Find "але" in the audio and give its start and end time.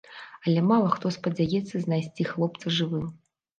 0.45-0.63